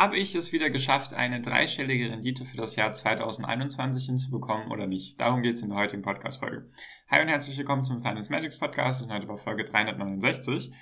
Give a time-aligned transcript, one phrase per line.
[0.00, 5.20] Habe ich es wieder geschafft, eine dreistellige Rendite für das Jahr 2021 hinzubekommen oder nicht?
[5.20, 6.70] Darum geht es in der heutigen Podcast-Folge.
[7.10, 9.00] Hi und herzlich willkommen zum Finance Magics Podcast.
[9.00, 10.72] Wir sind heute bei Folge 369.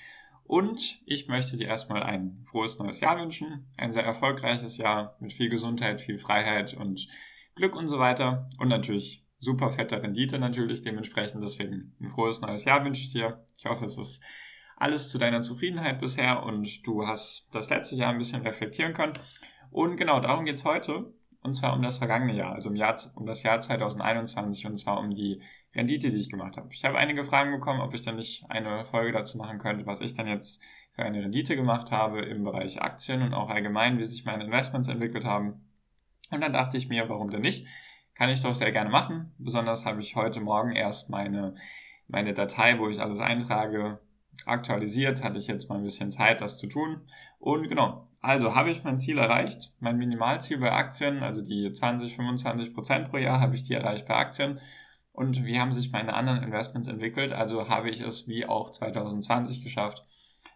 [0.45, 3.67] Und ich möchte dir erstmal ein frohes neues Jahr wünschen.
[3.77, 7.09] Ein sehr erfolgreiches Jahr mit viel Gesundheit, viel Freiheit und
[7.57, 8.49] Glück und so weiter.
[8.61, 11.43] Und natürlich super fette Rendite natürlich dementsprechend.
[11.43, 13.45] Deswegen ein frohes neues Jahr wünsche ich dir.
[13.57, 14.23] Ich hoffe, es ist
[14.79, 19.15] alles zu deiner Zufriedenheit bisher und du hast das letzte Jahr ein bisschen reflektieren können.
[19.71, 21.13] Und genau darum geht's heute.
[21.43, 24.99] Und zwar um das vergangene Jahr, also um, Jahr, um das Jahr 2021 und zwar
[24.99, 25.41] um die
[25.75, 26.69] Rendite, die ich gemacht habe.
[26.73, 30.01] Ich habe einige Fragen bekommen, ob ich dann nicht eine Folge dazu machen könnte, was
[30.01, 30.63] ich dann jetzt
[30.93, 34.89] für eine Rendite gemacht habe im Bereich Aktien und auch allgemein, wie sich meine Investments
[34.89, 35.65] entwickelt haben.
[36.31, 37.67] Und dann dachte ich mir, warum denn nicht?
[38.15, 39.33] Kann ich doch sehr gerne machen.
[39.39, 41.55] Besonders habe ich heute Morgen erst meine,
[42.09, 44.01] meine Datei, wo ich alles eintrage,
[44.47, 47.03] aktualisiert, hatte ich jetzt mal ein bisschen Zeit, das zu tun.
[47.39, 49.75] Und genau, also habe ich mein Ziel erreicht.
[49.81, 54.07] Mein Minimalziel bei Aktien, also die 20, 25 Prozent pro Jahr, habe ich die erreicht
[54.07, 54.61] bei Aktien.
[55.13, 57.33] Und wie haben sich meine anderen Investments entwickelt?
[57.33, 60.07] Also habe ich es wie auch 2020 geschafft,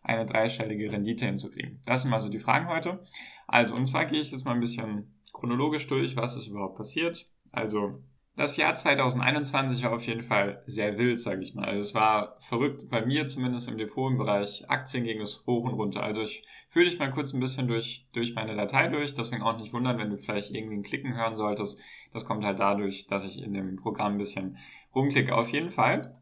[0.02, 1.80] eine dreistellige Rendite hinzukriegen.
[1.84, 3.04] Das sind mal so die Fragen heute.
[3.46, 7.28] Also, und zwar gehe ich jetzt mal ein bisschen chronologisch durch, was ist überhaupt passiert.
[7.50, 8.02] Also,
[8.34, 11.66] das Jahr 2021 war auf jeden Fall sehr wild, sage ich mal.
[11.66, 15.64] Also es war verrückt, bei mir zumindest im Depot im Bereich Aktien ging es hoch
[15.64, 16.02] und runter.
[16.02, 19.58] Also ich führe dich mal kurz ein bisschen durch, durch meine Datei durch, deswegen auch
[19.58, 21.78] nicht wundern, wenn du vielleicht irgendwie ein Klicken hören solltest.
[22.14, 24.56] Das kommt halt dadurch, dass ich in dem Programm ein bisschen
[24.94, 25.34] rumklicke.
[25.36, 26.18] Auf jeden Fall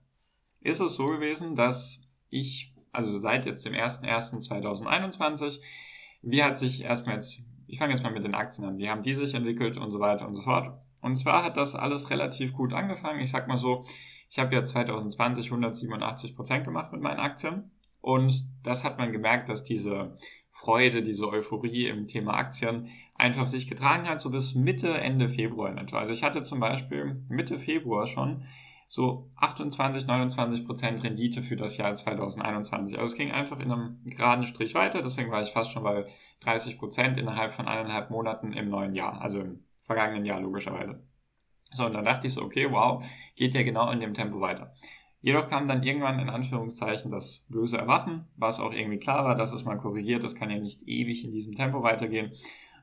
[0.62, 5.60] ist es so gewesen, dass ich, also seit jetzt dem 01.01.2021,
[6.22, 9.02] wie hat sich erstmal jetzt, ich fange jetzt mal mit den Aktien an, wie haben
[9.02, 10.76] die sich entwickelt und so weiter und so fort.
[11.00, 13.20] Und zwar hat das alles relativ gut angefangen.
[13.20, 13.84] Ich sag mal so,
[14.30, 17.70] ich habe ja 2020 187 Prozent gemacht mit meinen Aktien.
[18.00, 20.16] Und das hat man gemerkt, dass diese
[20.50, 25.70] Freude, diese Euphorie im Thema Aktien einfach sich getragen hat, so bis Mitte, Ende Februar
[25.70, 25.98] in etwa.
[25.98, 28.44] Also ich hatte zum Beispiel Mitte Februar schon
[28.88, 32.98] so 28, 29 Prozent Rendite für das Jahr 2021.
[32.98, 36.06] Also es ging einfach in einem geraden Strich weiter, deswegen war ich fast schon bei
[36.40, 41.02] 30 Prozent innerhalb von eineinhalb Monaten im neuen Jahr, also im vergangenen Jahr logischerweise.
[41.72, 44.72] So, und dann dachte ich so, okay, wow, geht ja genau in dem Tempo weiter.
[45.20, 49.52] Jedoch kam dann irgendwann in Anführungszeichen das böse Erwachen, was auch irgendwie klar war, dass
[49.52, 52.30] es mal korrigiert, das kann ja nicht ewig in diesem Tempo weitergehen.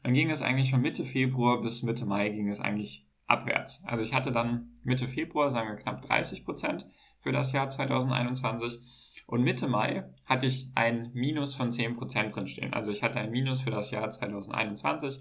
[0.04, 3.84] Dann ging es eigentlich von Mitte Februar bis Mitte Mai ging es eigentlich abwärts.
[3.86, 6.88] Also ich hatte dann Mitte Februar, sagen wir knapp 30 Prozent
[7.22, 8.80] für das Jahr 2021
[9.28, 12.74] und Mitte Mai hatte ich ein Minus von 10 Prozent drinstehen.
[12.74, 15.20] Also ich hatte ein Minus für das Jahr 2021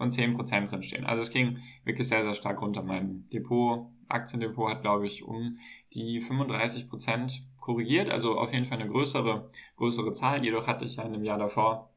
[0.00, 1.04] von 10% drinstehen.
[1.04, 2.82] Also es ging wirklich sehr, sehr stark runter.
[2.82, 5.58] Mein Depot, Aktiendepot hat, glaube ich, um
[5.92, 9.46] die 35% korrigiert, also auf jeden Fall eine größere,
[9.76, 10.42] größere Zahl.
[10.42, 11.90] Jedoch hatte ich ja in dem Jahr davor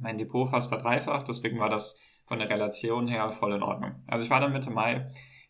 [0.00, 3.94] mein Depot fast verdreifacht, deswegen war das von der Relation her voll in Ordnung.
[4.08, 5.06] Also ich war dann Mitte Mai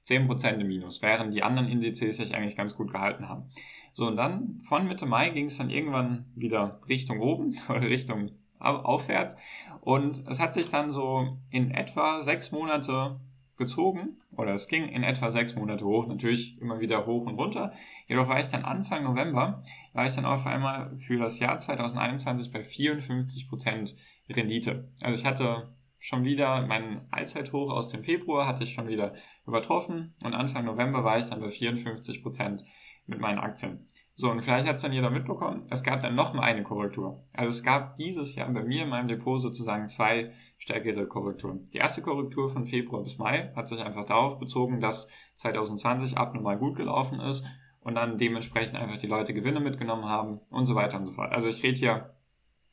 [0.07, 3.49] 10% im Minus, während die anderen Indizes sich eigentlich ganz gut gehalten haben.
[3.95, 8.33] So, und dann von Mitte Mai ging es dann irgendwann wieder Richtung oben oder Richtung
[8.61, 9.37] aufwärts.
[9.81, 13.21] Und es hat sich dann so in etwa sechs Monate
[13.59, 17.73] gezogen oder es ging in etwa sechs Monate hoch, natürlich immer wieder hoch und runter.
[18.07, 22.53] Jedoch war ich dann Anfang November, war ich dann auf einmal für das Jahr 2021
[22.53, 23.97] bei 54%
[24.31, 24.93] Rendite.
[25.01, 29.15] Also ich hatte schon wieder meinen Allzeithoch aus dem Februar hatte ich schon wieder
[29.47, 32.63] übertroffen und Anfang November war ich dann bei 54%
[33.07, 33.89] mit meinen Aktien.
[34.21, 37.23] So, und vielleicht hat es dann jeder mitbekommen, es gab dann nochmal eine Korrektur.
[37.35, 41.71] Also es gab dieses Jahr bei mir in meinem Depot sozusagen zwei stärkere Korrekturen.
[41.73, 46.59] Die erste Korrektur von Februar bis Mai hat sich einfach darauf bezogen, dass 2020 abnormal
[46.59, 47.47] gut gelaufen ist
[47.79, 51.31] und dann dementsprechend einfach die Leute Gewinne mitgenommen haben und so weiter und so fort.
[51.31, 52.17] Also ich rede hier,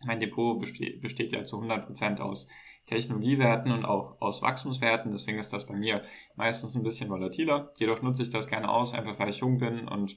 [0.04, 2.48] mein Depot besteht ja zu 100% aus
[2.88, 5.12] Technologiewerten und auch aus Wachstumswerten.
[5.12, 6.02] Deswegen ist das bei mir
[6.36, 7.72] meistens ein bisschen volatiler.
[7.78, 10.16] Jedoch nutze ich das gerne aus, einfach weil ich jung bin und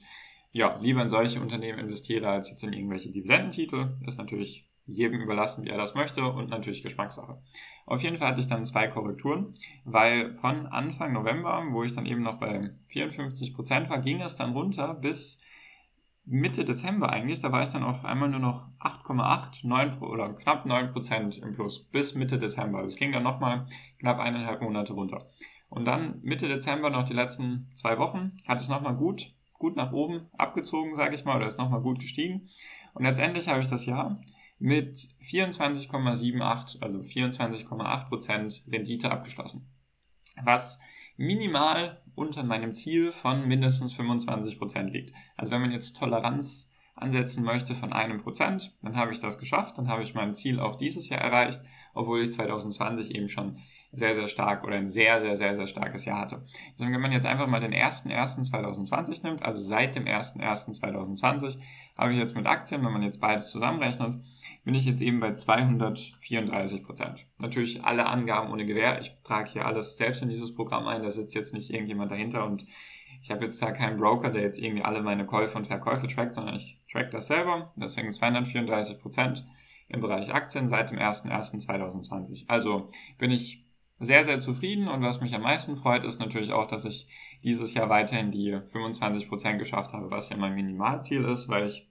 [0.51, 3.97] ja, lieber in solche Unternehmen investiere als jetzt in irgendwelche Dividendentitel.
[4.05, 7.41] Ist natürlich jedem überlassen, wie er das möchte und natürlich Geschmackssache.
[7.85, 9.53] Auf jeden Fall hatte ich dann zwei Korrekturen,
[9.85, 14.35] weil von Anfang November, wo ich dann eben noch bei 54 Prozent war, ging es
[14.35, 15.41] dann runter bis
[16.31, 20.65] Mitte Dezember eigentlich, da war ich dann auf einmal nur noch 8,8, 9 oder knapp
[20.65, 22.79] 9 Prozent im Plus bis Mitte Dezember.
[22.79, 23.65] Also es ging dann nochmal
[23.99, 25.27] knapp eineinhalb Monate runter.
[25.69, 29.91] Und dann Mitte Dezember noch die letzten zwei Wochen hat es nochmal gut, gut nach
[29.91, 32.49] oben abgezogen, sage ich mal, oder ist nochmal gut gestiegen.
[32.93, 34.15] Und letztendlich habe ich das Jahr
[34.57, 39.69] mit 24,78, also 24,8 Prozent Rendite abgeschlossen.
[40.43, 40.79] Was
[41.17, 45.13] minimal unter meinem Ziel von mindestens 25% liegt.
[45.35, 49.77] Also wenn man jetzt Toleranz ansetzen möchte von einem Prozent, dann habe ich das geschafft,
[49.77, 51.61] dann habe ich mein Ziel auch dieses Jahr erreicht,
[51.93, 53.57] obwohl ich 2020 eben schon
[53.91, 56.45] sehr, sehr stark oder ein sehr, sehr, sehr, sehr starkes Jahr hatte.
[56.73, 61.57] Deswegen, wenn man jetzt einfach mal den 1.1.2020 nimmt, also seit dem 1.1.2020,
[61.97, 64.15] habe ich jetzt mit Aktien, wenn man jetzt beides zusammenrechnet,
[64.63, 67.25] bin ich jetzt eben bei 234 Prozent.
[67.39, 68.99] Natürlich alle Angaben ohne Gewähr.
[68.99, 71.01] Ich trage hier alles selbst in dieses Programm ein.
[71.01, 72.65] Da sitzt jetzt nicht irgendjemand dahinter und
[73.21, 76.35] ich habe jetzt da keinen Broker, der jetzt irgendwie alle meine Käufe und Verkäufe trackt,
[76.35, 77.73] sondern ich track das selber.
[77.75, 79.45] Deswegen 234 Prozent
[79.89, 82.45] im Bereich Aktien seit dem 01.01.2020.
[82.47, 83.65] Also bin ich
[83.99, 87.07] sehr, sehr zufrieden und was mich am meisten freut, ist natürlich auch, dass ich
[87.43, 91.89] dieses Jahr weiterhin die 25 Prozent geschafft habe, was ja mein Minimalziel ist, weil ich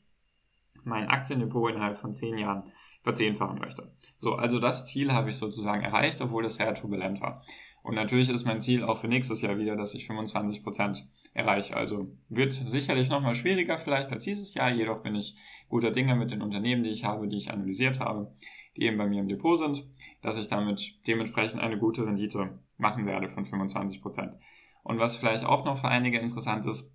[0.85, 2.65] mein Aktiendepot innerhalb von 10 Jahren
[3.03, 3.93] verzehnfachen möchte.
[4.17, 7.43] So, also das Ziel habe ich sozusagen erreicht, obwohl es sehr turbulent war.
[7.83, 11.77] Und natürlich ist mein Ziel auch für nächstes Jahr wieder, dass ich 25 Prozent erreiche.
[11.77, 15.37] Also wird sicherlich nochmal schwieriger vielleicht als dieses Jahr, jedoch bin ich
[15.69, 18.35] guter Dinge mit den Unternehmen, die ich habe, die ich analysiert habe,
[18.79, 19.85] die eben bei mir im Depot sind,
[20.23, 24.01] dass ich damit dementsprechend eine gute Rendite machen werde von 25%.
[24.01, 24.39] Prozent.
[24.83, 26.95] Und was vielleicht auch noch für einige interessant ist,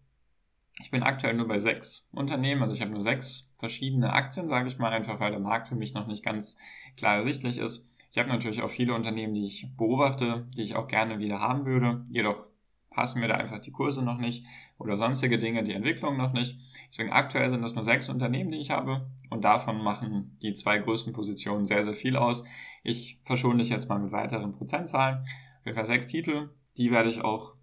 [0.79, 4.67] ich bin aktuell nur bei sechs Unternehmen, also ich habe nur sechs verschiedene Aktien, sage
[4.67, 6.57] ich mal, einfach weil der Markt für mich noch nicht ganz
[6.97, 7.87] klar ersichtlich ist.
[8.11, 11.65] Ich habe natürlich auch viele Unternehmen, die ich beobachte, die ich auch gerne wieder haben
[11.65, 12.47] würde, jedoch
[12.89, 14.45] passen mir da einfach die Kurse noch nicht
[14.83, 16.57] oder sonstige Dinge, die Entwicklung noch nicht.
[16.89, 20.77] Deswegen aktuell sind das nur sechs Unternehmen, die ich habe und davon machen die zwei
[20.77, 22.43] größten Positionen sehr, sehr viel aus.
[22.83, 25.19] Ich verschone dich jetzt mal mit weiteren Prozentzahlen.
[25.19, 27.55] Auf jeden Fall sechs Titel, die werde ich auch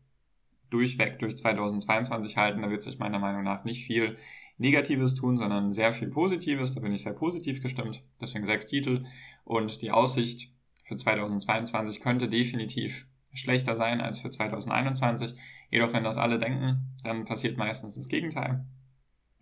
[0.71, 2.63] durchweg durch 2022 halten.
[2.63, 4.17] Da wird sich meiner Meinung nach nicht viel
[4.57, 6.75] Negatives tun, sondern sehr viel Positives.
[6.75, 8.03] Da bin ich sehr positiv gestimmt.
[8.21, 9.05] Deswegen sechs Titel.
[9.45, 10.53] Und die Aussicht
[10.85, 15.35] für 2022 könnte definitiv schlechter sein als für 2021.
[15.71, 18.65] Jedoch, wenn das alle denken, dann passiert meistens das Gegenteil.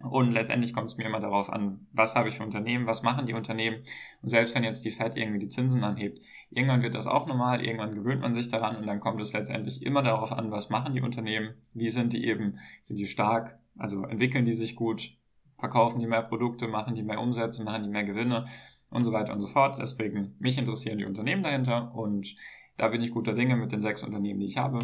[0.01, 3.27] Und letztendlich kommt es mir immer darauf an, was habe ich für Unternehmen, was machen
[3.27, 3.83] die Unternehmen.
[4.23, 6.21] Und selbst wenn jetzt die Fed irgendwie die Zinsen anhebt,
[6.51, 9.83] irgendwann wird das auch normal, irgendwann gewöhnt man sich daran und dann kommt es letztendlich
[9.85, 14.05] immer darauf an, was machen die Unternehmen, wie sind die eben, sind die stark, also
[14.05, 15.17] entwickeln die sich gut,
[15.59, 18.47] verkaufen die mehr Produkte, machen die mehr Umsätze, machen die mehr Gewinne
[18.91, 19.79] und so weiter und so fort.
[19.79, 22.37] Deswegen, mich interessieren die Unternehmen dahinter und
[22.77, 24.79] da bin ich guter Dinge mit den sechs Unternehmen, die ich habe.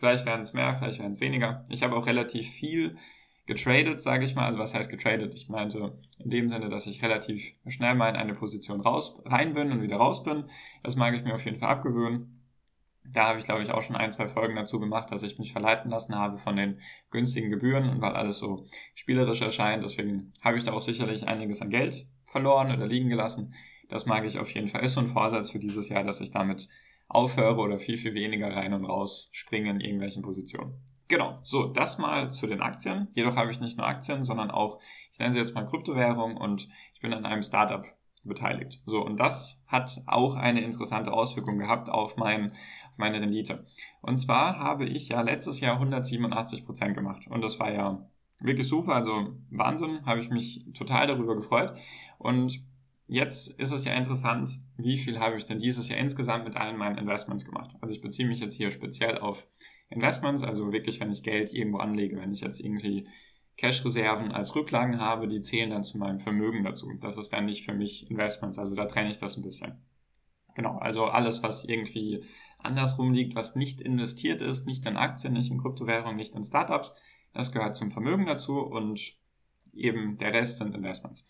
[0.00, 1.62] Vielleicht werden es mehr, vielleicht werden es weniger.
[1.68, 2.96] Ich habe auch relativ viel
[3.44, 4.46] getradet, sage ich mal.
[4.46, 5.34] Also was heißt getradet?
[5.34, 9.52] Ich meinte in dem Sinne, dass ich relativ schnell mal in eine Position raus, rein
[9.52, 10.44] bin und wieder raus bin.
[10.82, 12.46] Das mag ich mir auf jeden Fall abgewöhnen.
[13.04, 15.52] Da habe ich, glaube ich, auch schon ein, zwei Folgen dazu gemacht, dass ich mich
[15.52, 16.80] verleiten lassen habe von den
[17.10, 18.64] günstigen Gebühren und weil alles so
[18.94, 19.82] spielerisch erscheint.
[19.82, 23.52] Deswegen habe ich da auch sicherlich einiges an Geld verloren oder liegen gelassen.
[23.90, 24.82] Das mag ich auf jeden Fall.
[24.82, 26.68] Ist so ein Vorsatz für dieses Jahr, dass ich damit
[27.10, 30.74] aufhöre oder viel, viel weniger rein und raus springe in irgendwelchen Positionen.
[31.08, 33.08] Genau, so, das mal zu den Aktien.
[33.12, 34.78] Jedoch habe ich nicht nur Aktien, sondern auch,
[35.12, 37.84] ich nenne sie jetzt mal Kryptowährung und ich bin an einem Startup
[38.22, 38.80] beteiligt.
[38.86, 43.66] So, und das hat auch eine interessante Auswirkung gehabt auf, mein, auf meine Rendite.
[44.02, 48.68] Und zwar habe ich ja letztes Jahr 187 Prozent gemacht und das war ja wirklich
[48.68, 51.74] super, also Wahnsinn, habe ich mich total darüber gefreut.
[52.18, 52.62] Und
[53.10, 56.76] jetzt ist es ja interessant, wie viel habe ich denn dieses Jahr insgesamt mit allen
[56.76, 57.74] meinen Investments gemacht.
[57.80, 59.48] Also ich beziehe mich jetzt hier speziell auf
[59.88, 63.08] Investments, also wirklich, wenn ich Geld irgendwo anlege, wenn ich jetzt irgendwie
[63.56, 66.92] Cash-Reserven als Rücklagen habe, die zählen dann zu meinem Vermögen dazu.
[67.00, 69.82] Das ist dann nicht für mich Investments, also da trenne ich das ein bisschen.
[70.54, 72.22] Genau, also alles, was irgendwie
[72.58, 76.94] andersrum liegt, was nicht investiert ist, nicht in Aktien, nicht in Kryptowährungen, nicht in Startups,
[77.34, 79.16] das gehört zum Vermögen dazu und
[79.72, 81.26] eben der Rest sind Investments.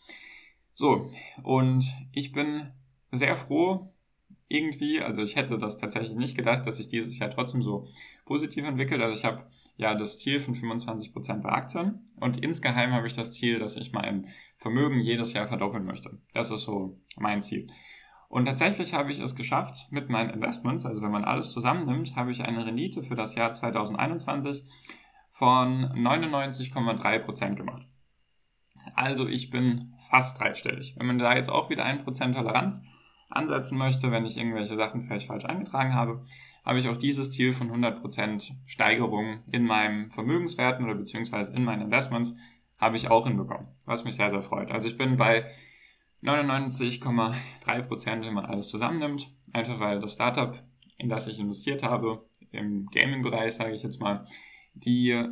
[0.81, 1.11] So,
[1.43, 2.71] und ich bin
[3.13, 3.93] sehr froh,
[4.49, 5.03] irgendwie.
[5.03, 7.87] Also ich hätte das tatsächlich nicht gedacht, dass sich dieses Jahr trotzdem so
[8.25, 9.03] positiv entwickelt.
[9.03, 9.45] Also ich habe
[9.77, 13.93] ja das Ziel von 25% bei Aktien und insgeheim habe ich das Ziel, dass ich
[13.93, 16.19] mein Vermögen jedes Jahr verdoppeln möchte.
[16.33, 17.67] Das ist so mein Ziel.
[18.31, 22.31] Und tatsächlich habe ich es geschafft mit meinen Investments, also wenn man alles zusammennimmt, habe
[22.31, 24.65] ich eine Rendite für das Jahr 2021
[25.29, 27.90] von 99,3% gemacht.
[28.95, 30.95] Also ich bin fast dreistellig.
[30.99, 32.83] Wenn man da jetzt auch wieder 1% Toleranz
[33.29, 36.23] ansetzen möchte, wenn ich irgendwelche Sachen vielleicht falsch eingetragen habe,
[36.65, 41.83] habe ich auch dieses Ziel von 100% Steigerung in meinem Vermögenswerten oder beziehungsweise in meinen
[41.83, 42.37] Investments
[42.79, 44.71] habe ich auch hinbekommen, was mich sehr, sehr freut.
[44.71, 45.47] Also ich bin bei
[46.23, 50.63] 99,3 Prozent, wenn man alles zusammennimmt, einfach weil das Startup,
[50.99, 54.25] in das ich investiert habe, im Gaming-Bereich, sage ich jetzt mal,
[54.75, 55.25] die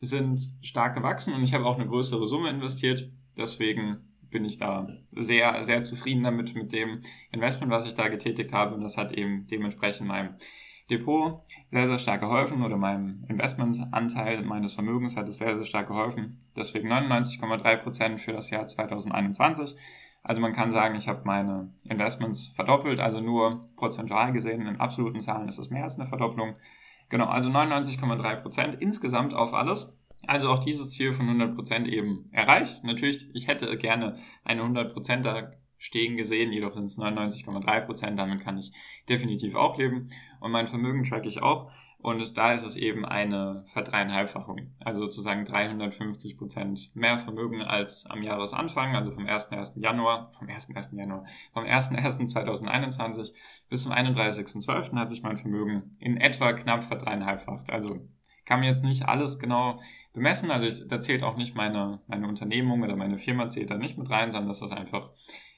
[0.00, 3.10] sind stark gewachsen und ich habe auch eine größere Summe investiert.
[3.36, 4.86] Deswegen bin ich da
[5.16, 7.00] sehr, sehr zufrieden damit, mit dem
[7.32, 8.74] Investment, was ich da getätigt habe.
[8.74, 10.34] Und das hat eben dementsprechend meinem
[10.90, 15.88] Depot sehr, sehr stark geholfen oder meinem Investmentanteil meines Vermögens hat es sehr, sehr stark
[15.88, 16.38] geholfen.
[16.56, 19.76] Deswegen 99,3 Prozent für das Jahr 2021.
[20.22, 25.20] Also man kann sagen, ich habe meine Investments verdoppelt, also nur prozentual gesehen, in absoluten
[25.20, 26.54] Zahlen ist es mehr als eine Verdopplung.
[27.08, 29.98] Genau, also 99,3 Prozent insgesamt auf alles.
[30.26, 32.84] Also auch dieses Ziel von 100% eben erreicht.
[32.84, 38.58] Natürlich, ich hätte gerne eine 100% da stehen gesehen, jedoch sind es 99,3%, damit kann
[38.58, 38.72] ich
[39.08, 40.10] definitiv auch leben.
[40.40, 41.70] Und mein Vermögen track ich auch.
[42.00, 48.22] Und da ist es eben eine Verdreieinhalbfachung, also sozusagen 350 Prozent mehr Vermögen als am
[48.22, 49.80] Jahresanfang, also vom 1.1.
[49.80, 50.96] Januar, vom 1.1.
[50.96, 53.32] Januar, vom 1.1.2021
[53.68, 54.94] bis zum 31.12.
[54.94, 57.68] hat sich mein Vermögen in etwa knapp verdreieinhalbfacht.
[57.68, 58.00] Also
[58.48, 59.80] kann mir jetzt nicht alles genau
[60.12, 63.76] bemessen, also ich, da zählt auch nicht meine, meine Unternehmung oder meine Firma zählt da
[63.76, 65.10] nicht mit rein, sondern das ist einfach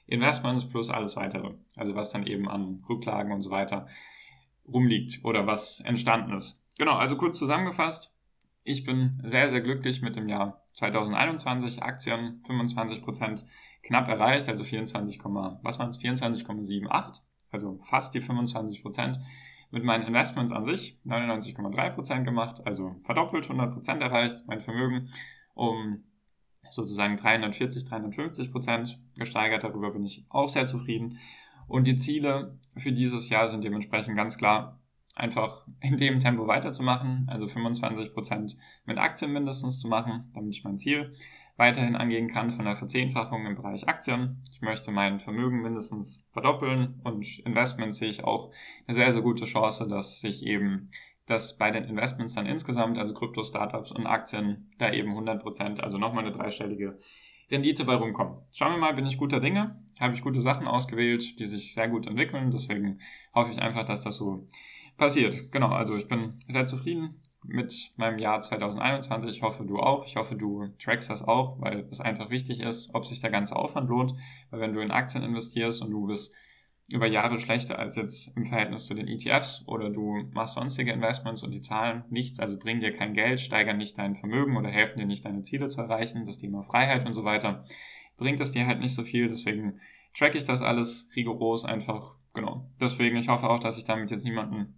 [0.06, 1.54] Investments plus alles weitere.
[1.76, 3.86] Also was dann eben an Rücklagen und so weiter
[4.72, 6.64] rumliegt oder was entstanden ist.
[6.78, 8.16] Genau, also kurz zusammengefasst.
[8.62, 11.82] Ich bin sehr, sehr glücklich mit dem Jahr 2021.
[11.82, 13.44] Aktien 25%
[13.82, 15.20] knapp erreicht, also 24,
[15.62, 15.98] was waren es?
[15.98, 19.18] 24,78, also fast die 25%.
[19.72, 25.08] Mit meinen Investments an sich 99,3% gemacht, also verdoppelt, 100% erreicht, mein Vermögen
[25.54, 26.02] um
[26.68, 29.64] sozusagen 340, 350% gesteigert.
[29.64, 31.18] Darüber bin ich auch sehr zufrieden.
[31.70, 34.80] Und die Ziele für dieses Jahr sind dementsprechend ganz klar,
[35.14, 40.64] einfach in dem Tempo weiterzumachen, also 25 Prozent mit Aktien mindestens zu machen, damit ich
[40.64, 41.12] mein Ziel
[41.56, 44.42] weiterhin angehen kann von der Verzehnfachung im Bereich Aktien.
[44.50, 48.50] Ich möchte mein Vermögen mindestens verdoppeln und Investments sehe ich auch
[48.88, 50.90] eine sehr, sehr gute Chance, dass sich eben
[51.26, 55.96] dass bei den Investments dann insgesamt, also Krypto-Startups und Aktien, da eben 100%, Prozent, also
[55.96, 56.98] nochmal eine dreistellige
[57.50, 58.38] Rendite bei rumkommen.
[58.52, 59.76] Schauen wir mal, bin ich guter Dinge?
[59.98, 62.50] Habe ich gute Sachen ausgewählt, die sich sehr gut entwickeln.
[62.50, 63.00] Deswegen
[63.34, 64.46] hoffe ich einfach, dass das so
[64.96, 65.50] passiert.
[65.50, 69.30] Genau, also ich bin sehr zufrieden mit meinem Jahr 2021.
[69.30, 70.06] Ich hoffe, du auch.
[70.06, 73.56] Ich hoffe, du trackst das auch, weil es einfach wichtig ist, ob sich der ganze
[73.56, 74.14] Aufwand lohnt.
[74.50, 76.34] Weil wenn du in Aktien investierst und du bist
[76.92, 81.42] über Jahre schlechter als jetzt im Verhältnis zu den ETFs oder du machst sonstige Investments
[81.42, 84.98] und die zahlen nichts, also bringen dir kein Geld, steigern nicht dein Vermögen oder helfen
[84.98, 87.64] dir nicht deine Ziele zu erreichen, das Thema Freiheit und so weiter,
[88.16, 89.80] bringt es dir halt nicht so viel, deswegen
[90.14, 92.68] track ich das alles rigoros einfach, genau.
[92.80, 94.74] Deswegen, ich hoffe auch, dass ich damit jetzt niemanden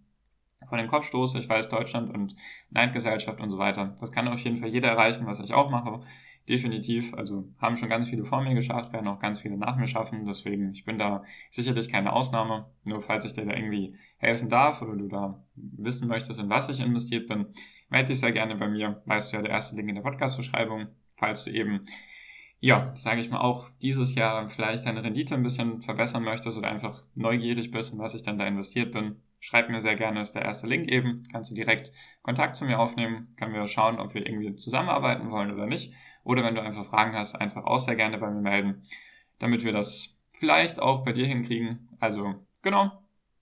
[0.68, 1.38] vor den Kopf stoße.
[1.38, 2.34] Ich weiß, Deutschland und
[2.70, 3.96] Neidgesellschaft und so weiter.
[4.00, 6.02] Das kann auf jeden Fall jeder erreichen, was ich auch mache
[6.48, 7.14] definitiv.
[7.14, 10.26] Also haben schon ganz viele vor mir geschafft, werden auch ganz viele nach mir schaffen.
[10.26, 12.70] Deswegen, ich bin da sicherlich keine Ausnahme.
[12.84, 16.68] Nur falls ich dir da irgendwie helfen darf oder du da wissen möchtest, in was
[16.68, 17.46] ich investiert bin,
[17.88, 19.02] melde dich sehr gerne bei mir.
[19.06, 20.88] Weißt du ja, der erste Link in der Podcast-Beschreibung.
[21.16, 21.80] Falls du eben,
[22.62, 26.70] ja, sage ich mal, auch dieses Jahr vielleicht deine Rendite ein bisschen verbessern möchtest oder
[26.70, 30.36] einfach neugierig bist, in was ich dann da investiert bin, schreib mir sehr gerne, ist
[30.36, 31.24] der erste Link eben.
[31.32, 31.90] Kannst du direkt
[32.22, 35.92] Kontakt zu mir aufnehmen, können wir schauen, ob wir irgendwie zusammenarbeiten wollen oder nicht.
[36.22, 38.82] Oder wenn du einfach Fragen hast, einfach auch sehr gerne bei mir melden,
[39.40, 41.88] damit wir das vielleicht auch bei dir hinkriegen.
[41.98, 42.92] Also genau,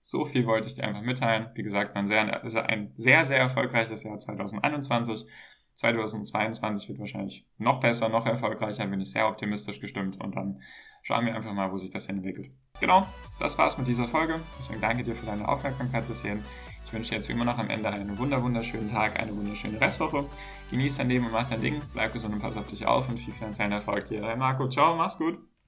[0.02, 1.50] so viel wollte ich dir einfach mitteilen.
[1.52, 5.26] Wie gesagt, ein sehr, ein sehr, sehr erfolgreiches Jahr 2021.
[5.74, 10.60] 2022 wird wahrscheinlich noch besser, noch erfolgreicher, bin ich sehr optimistisch gestimmt und dann
[11.02, 12.50] schauen wir einfach mal, wo sich das entwickelt.
[12.80, 13.06] Genau,
[13.38, 14.40] das war's mit dieser Folge.
[14.58, 16.44] Deswegen danke dir für deine Aufmerksamkeit bis hierhin.
[16.86, 20.24] Ich wünsche dir jetzt wie immer noch am Ende einen wunderschönen Tag, eine wunderschöne Restwoche.
[20.70, 23.18] Genieß dein Leben und mach dein Ding, bleib gesund und pass auf dich auf und
[23.18, 24.20] viel finanziellen Erfolg dir.
[24.22, 25.49] Dein Marco, ciao, mach's gut.